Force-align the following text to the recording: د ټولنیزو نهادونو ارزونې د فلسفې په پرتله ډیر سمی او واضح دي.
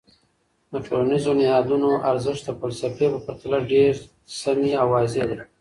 د 0.71 0.73
ټولنیزو 0.87 1.31
نهادونو 1.39 1.89
ارزونې 2.09 2.41
د 2.45 2.47
فلسفې 2.59 3.07
په 3.13 3.19
پرتله 3.25 3.59
ډیر 3.71 3.93
سمی 4.41 4.71
او 4.81 4.87
واضح 4.93 5.23
دي. 5.29 5.37